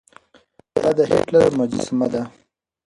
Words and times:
دا 0.75 0.89
د 0.97 0.99
هېټلر 1.11 1.47
مجسمه 1.59 2.07
ده. 2.13 2.21